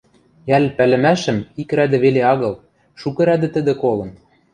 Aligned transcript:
Йӓл 0.49 0.65
пӓлӹмӓшӹм 0.77 1.37
ик 1.61 1.69
рӓдӹ 1.77 1.97
веле 2.03 2.21
агыл, 2.33 2.55
шукы 2.99 3.23
рӓдӹ 3.27 3.47
тӹдӹ 3.53 3.73
колын. 3.81 4.11